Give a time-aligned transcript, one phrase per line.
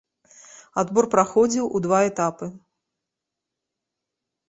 [0.83, 2.45] Адбор праходзіў у два этапы.